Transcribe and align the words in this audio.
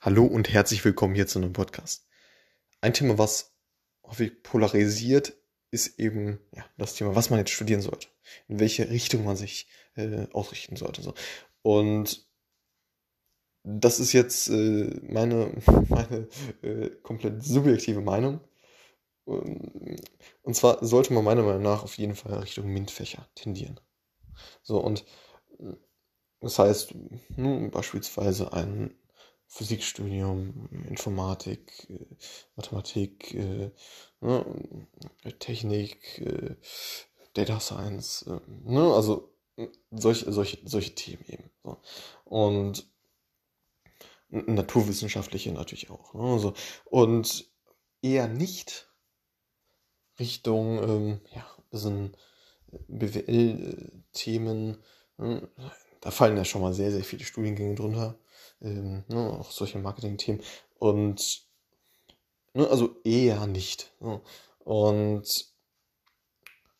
Hallo 0.00 0.24
und 0.24 0.48
herzlich 0.48 0.84
willkommen 0.84 1.16
hier 1.16 1.26
zu 1.26 1.40
einem 1.40 1.52
Podcast. 1.52 2.06
Ein 2.80 2.94
Thema, 2.94 3.18
was 3.18 3.52
häufig 4.04 4.44
polarisiert, 4.44 5.32
ist 5.72 5.98
eben 5.98 6.38
ja, 6.54 6.64
das 6.76 6.94
Thema, 6.94 7.16
was 7.16 7.30
man 7.30 7.40
jetzt 7.40 7.50
studieren 7.50 7.80
sollte, 7.80 8.06
in 8.46 8.60
welche 8.60 8.88
Richtung 8.90 9.24
man 9.24 9.34
sich 9.34 9.66
äh, 9.96 10.28
ausrichten 10.32 10.76
sollte. 10.76 11.02
So. 11.02 11.14
Und 11.62 12.30
das 13.64 13.98
ist 13.98 14.12
jetzt 14.12 14.48
äh, 14.50 15.00
meine, 15.02 15.52
meine 15.88 16.28
äh, 16.62 16.90
komplett 17.02 17.42
subjektive 17.42 18.00
Meinung. 18.00 18.40
Und 19.24 20.54
zwar 20.54 20.84
sollte 20.86 21.12
man 21.12 21.24
meiner 21.24 21.42
Meinung 21.42 21.62
nach 21.62 21.82
auf 21.82 21.98
jeden 21.98 22.14
Fall 22.14 22.34
Richtung 22.34 22.72
MINT-Fächer 22.72 23.28
tendieren. 23.34 23.80
So, 24.62 24.78
und 24.78 25.04
das 26.38 26.60
heißt, 26.60 26.94
nun, 27.36 27.72
beispielsweise 27.72 28.52
ein 28.52 28.94
Physikstudium, 29.48 30.68
Informatik, 30.88 31.88
äh, 31.88 32.06
Mathematik, 32.54 33.34
äh, 33.34 33.70
ne, 34.20 34.44
Technik, 35.38 36.18
äh, 36.18 36.56
Data 37.32 37.58
Science, 37.58 38.26
ne, 38.64 38.92
also 38.94 39.32
solche, 39.90 40.30
solche, 40.30 40.58
solche 40.64 40.94
Themen 40.94 41.24
eben. 41.26 41.50
So. 41.64 41.80
Und 42.24 42.86
naturwissenschaftliche 44.28 45.50
natürlich 45.52 45.88
auch. 45.90 46.12
Ne, 46.12 46.22
also, 46.22 46.52
und 46.84 47.50
eher 48.02 48.28
nicht 48.28 48.92
Richtung, 50.18 50.82
ähm, 50.82 51.20
ja, 51.34 51.46
bisschen 51.70 52.14
BWL-Themen. 52.88 54.82
Ne, 55.16 55.48
da 56.02 56.10
fallen 56.10 56.36
ja 56.36 56.44
schon 56.44 56.60
mal 56.60 56.74
sehr, 56.74 56.92
sehr 56.92 57.04
viele 57.04 57.24
Studiengänge 57.24 57.74
drunter 57.76 58.18
ähm, 58.60 59.04
ne, 59.08 59.32
auch 59.32 59.50
solche 59.50 59.78
Marketing-Themen. 59.78 60.40
Und 60.78 61.42
ne, 62.54 62.68
also 62.68 62.96
eher 63.04 63.46
nicht. 63.46 63.92
Ne? 64.00 64.20
Und 64.64 65.46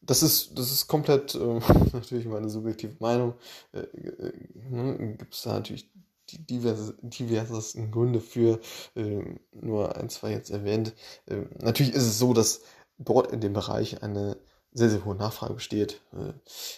das 0.00 0.22
ist, 0.22 0.58
das 0.58 0.70
ist 0.70 0.86
komplett 0.86 1.34
äh, 1.34 1.38
natürlich 1.92 2.26
meine 2.26 2.48
subjektive 2.48 2.96
Meinung. 3.00 3.34
Äh, 3.72 3.80
äh, 3.80 4.32
ne, 4.70 5.16
Gibt 5.16 5.34
es 5.34 5.42
da 5.42 5.54
natürlich 5.54 5.90
die 6.30 6.44
diverse, 6.44 6.96
diversesten 7.02 7.90
Gründe 7.90 8.20
für, 8.20 8.60
äh, 8.94 9.22
nur 9.52 9.96
ein, 9.96 10.08
zwei 10.08 10.30
jetzt 10.30 10.50
erwähnt. 10.50 10.94
Äh, 11.26 11.42
natürlich 11.60 11.94
ist 11.94 12.06
es 12.06 12.18
so, 12.18 12.32
dass 12.32 12.62
dort 12.98 13.32
in 13.32 13.40
dem 13.40 13.52
Bereich 13.52 14.02
eine 14.02 14.38
sehr, 14.72 14.90
sehr 14.90 15.04
hohe 15.04 15.14
Nachfrage 15.14 15.54
besteht, 15.54 16.00
äh, 16.12 16.32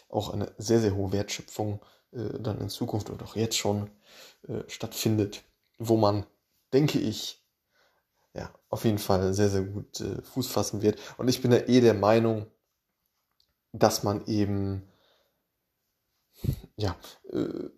auch 0.09 0.31
eine 0.31 0.53
sehr, 0.59 0.81
sehr 0.81 0.95
hohe 0.95 1.13
Wertschöpfung 1.13 1.81
äh, 2.17 2.41
dann 2.41 2.61
in 2.61 2.69
Zukunft 2.69 3.11
und 3.11 3.23
auch 3.23 3.37
jetzt 3.37 3.57
schon 3.57 3.91
äh, 4.49 4.63
stattfindet, 4.69 5.45
wo 5.79 5.97
man, 5.97 6.27
denke 6.73 6.99
ich, 6.99 7.43
ja, 8.35 8.51
auf 8.69 8.85
jeden 8.85 8.99
Fall 8.99 9.33
sehr, 9.35 9.49
sehr 9.49 9.63
gut 9.63 10.01
äh, 10.01 10.23
Fuß 10.23 10.49
fassen 10.49 10.83
wird. 10.83 10.99
Und 11.19 11.29
ich 11.29 11.43
bin 11.43 11.53
ja 11.53 11.59
eh 11.59 11.81
der 11.81 11.95
Meinung, 11.95 12.47
dass 13.73 14.03
man 14.03 14.27
eben, 14.27 14.83
ja, 16.77 16.97
äh, 17.31 17.69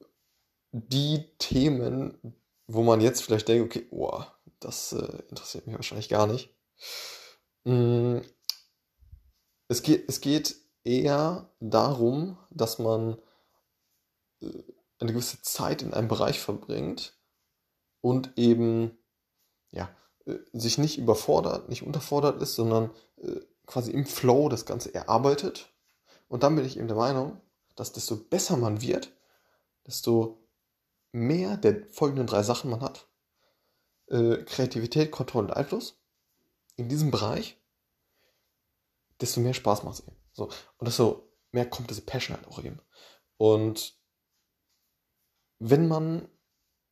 die 0.73 1.25
Themen, 1.39 2.37
wo 2.67 2.83
man 2.83 3.01
jetzt 3.01 3.23
vielleicht 3.23 3.49
denkt, 3.49 3.65
okay, 3.65 3.87
oh, 3.91 4.23
das 4.61 4.93
äh, 4.93 5.23
interessiert 5.31 5.67
mich 5.67 5.77
wahrscheinlich 5.77 6.09
gar 6.09 6.27
nicht. 6.27 6.55
Mm, 7.65 8.19
es, 9.69 9.83
geht, 9.83 10.09
es 10.09 10.21
geht 10.21 10.57
eher 10.85 11.51
darum, 11.61 12.37
dass 12.51 12.79
man 12.79 13.19
eine 14.41 15.13
gewisse 15.13 15.43
Zeit 15.43 15.83
in 15.83 15.95
einem 15.95 16.09
Bereich 16.09 16.41
verbringt 16.41 17.17
und 18.01 18.33
eben 18.37 18.97
ja, 19.71 19.95
äh, 20.27 20.39
sich 20.53 20.79
nicht 20.79 20.99
überfordert, 20.99 21.69
nicht 21.69 21.83
unterfordert 21.83 22.41
ist, 22.43 22.55
sondern 22.55 22.91
äh, 23.17 23.41
quasi 23.67 23.91
im 23.91 24.07
Flow 24.07 24.49
das 24.49 24.67
Ganze 24.67 24.95
erarbeitet. 24.95 25.73
Und 26.29 26.43
dann 26.43 26.57
bin 26.57 26.65
ich 26.65 26.77
eben 26.77 26.89
der 26.89 26.97
Meinung, 26.97 27.41
dass 27.77 27.93
desto 27.93 28.17
besser 28.17 28.57
man 28.57 28.81
wird, 28.81 29.13
desto 29.87 30.45
mehr 31.13 31.57
der 31.57 31.87
folgenden 31.91 32.27
drei 32.27 32.43
Sachen 32.43 32.71
man 32.71 32.81
hat. 32.81 33.09
Äh, 34.09 34.39
Kreativität, 34.45 35.11
Kontrolle 35.11 35.49
und 35.49 35.57
Einfluss 35.57 36.01
in 36.77 36.89
diesem 36.89 37.11
Bereich, 37.11 37.61
desto 39.21 39.41
mehr 39.41 39.55
Spaß 39.55 39.83
macht 39.83 40.01
es 40.01 40.07
eben. 40.07 40.17
So. 40.33 40.45
Und 40.79 40.87
desto 40.87 41.29
mehr 41.51 41.69
kommt 41.69 41.91
diese 41.91 42.03
Passion 42.03 42.37
halt 42.37 42.47
auch 42.47 42.63
eben. 42.63 42.81
Und 43.37 43.98
wenn 45.59 45.89
man, 45.89 46.29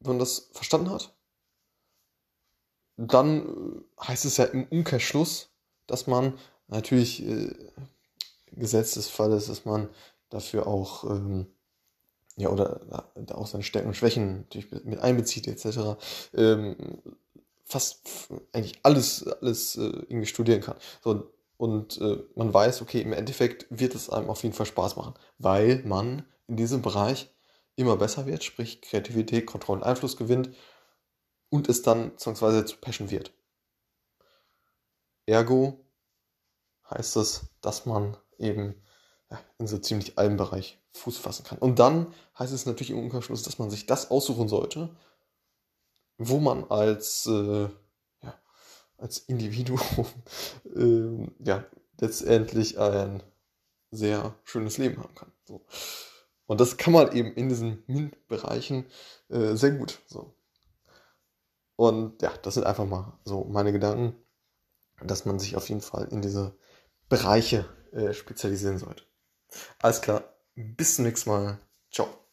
wenn 0.00 0.12
man 0.12 0.18
das 0.18 0.50
verstanden 0.52 0.90
hat, 0.90 1.14
dann 2.96 3.84
äh, 3.98 4.04
heißt 4.04 4.24
es 4.24 4.36
ja 4.36 4.44
im 4.44 4.64
Umkehrschluss, 4.68 5.50
dass 5.86 6.06
man 6.06 6.38
natürlich 6.68 7.26
äh, 7.26 7.54
Gesetz 8.52 8.94
des 8.94 9.08
Falles, 9.08 9.46
dass 9.46 9.64
man 9.64 9.88
dafür 10.30 10.66
auch 10.66 11.04
ähm, 11.04 11.46
ja 12.36 12.48
oder 12.48 13.08
äh, 13.14 13.32
auch 13.32 13.46
seine 13.46 13.64
Stärken 13.64 13.88
und 13.88 13.94
Schwächen 13.94 14.38
natürlich 14.38 14.70
mit 14.84 14.98
einbezieht 14.98 15.46
etc. 15.46 15.98
Ähm, 16.34 17.02
fast 17.64 18.28
eigentlich 18.52 18.78
alles 18.82 19.26
alles 19.26 19.76
äh, 19.76 19.82
irgendwie 19.82 20.26
studieren 20.26 20.62
kann. 20.62 20.76
So, 21.02 21.30
und 21.58 22.00
äh, 22.00 22.18
man 22.34 22.52
weiß, 22.52 22.82
okay, 22.82 23.00
im 23.00 23.12
Endeffekt 23.12 23.66
wird 23.70 23.94
es 23.94 24.10
einem 24.10 24.28
auf 24.28 24.42
jeden 24.42 24.54
Fall 24.54 24.66
Spaß 24.66 24.96
machen, 24.96 25.14
weil 25.38 25.82
man 25.84 26.24
in 26.48 26.56
diesem 26.56 26.82
Bereich 26.82 27.34
immer 27.76 27.96
besser 27.96 28.26
wird, 28.26 28.42
sprich 28.42 28.80
Kreativität, 28.82 29.46
Kontrolle 29.46 29.80
und 29.80 29.86
Einfluss 29.86 30.16
gewinnt 30.16 30.50
und 31.50 31.68
es 31.68 31.82
dann 31.82 32.16
zwangsweise 32.18 32.64
zu 32.64 32.76
Passion 32.78 33.10
wird. 33.10 33.32
Ergo 35.26 35.84
heißt 36.90 37.16
es, 37.16 37.46
dass 37.60 37.86
man 37.86 38.16
eben 38.38 38.74
in 39.58 39.66
so 39.66 39.78
ziemlich 39.78 40.18
allem 40.18 40.36
Bereich 40.36 40.78
Fuß 40.94 41.18
fassen 41.18 41.44
kann. 41.44 41.58
Und 41.58 41.78
dann 41.78 42.12
heißt 42.38 42.52
es 42.52 42.66
natürlich 42.66 42.90
im 42.90 42.98
Umkehrschluss, 42.98 43.42
dass 43.42 43.58
man 43.58 43.70
sich 43.70 43.86
das 43.86 44.10
aussuchen 44.10 44.48
sollte, 44.48 44.94
wo 46.18 46.38
man 46.38 46.64
als, 46.70 47.26
äh, 47.26 47.68
ja, 48.22 48.34
als 48.96 49.18
Individuum 49.18 49.80
äh, 50.76 51.44
ja, 51.44 51.64
letztendlich 52.00 52.78
ein 52.78 53.22
sehr 53.90 54.34
schönes 54.44 54.78
Leben 54.78 55.02
haben 55.02 55.14
kann. 55.14 55.32
So. 55.44 55.64
Und 56.46 56.60
das 56.60 56.76
kann 56.76 56.92
man 56.92 57.12
eben 57.12 57.32
in 57.32 57.48
diesen 57.48 57.82
MINT-Bereichen 57.86 58.86
äh, 59.28 59.54
sehr 59.54 59.72
gut. 59.72 60.00
So. 60.06 60.34
Und 61.76 62.22
ja, 62.22 62.32
das 62.42 62.54
sind 62.54 62.64
einfach 62.64 62.86
mal 62.86 63.18
so 63.24 63.44
meine 63.44 63.72
Gedanken, 63.72 64.14
dass 65.02 65.24
man 65.24 65.38
sich 65.38 65.56
auf 65.56 65.68
jeden 65.68 65.82
Fall 65.82 66.08
in 66.10 66.22
diese 66.22 66.56
Bereiche 67.08 67.66
äh, 67.92 68.12
spezialisieren 68.14 68.78
sollte. 68.78 69.04
Alles 69.78 70.00
klar, 70.00 70.24
bis 70.54 70.96
zum 70.96 71.04
nächsten 71.04 71.30
Mal. 71.30 71.60
Ciao. 71.90 72.25